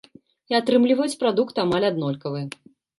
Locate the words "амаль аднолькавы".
1.67-2.47